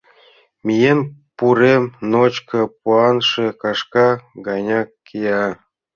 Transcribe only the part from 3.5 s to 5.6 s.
кашка ганяк кия.